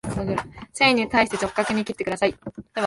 [0.73, 2.35] 繊維に対して直角に切ってください